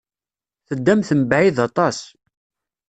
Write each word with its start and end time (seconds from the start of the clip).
Teddamt 0.67 1.09
mebɛid 1.19 1.57
aṭas. 1.67 1.97